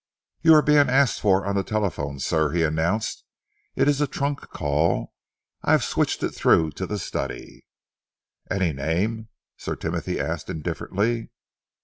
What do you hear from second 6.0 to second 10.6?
it through to the study." "Any name?" Sir Timothy asked